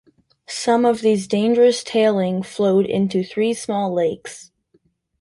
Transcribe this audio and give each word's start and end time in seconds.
Some 0.47 0.83
of 0.83 1.01
these 1.01 1.27
dangerous 1.27 1.83
tailing 1.83 2.41
flowed 2.41 2.87
into 2.87 3.23
three 3.23 3.53
small 3.53 3.93
lakes. 3.93 4.49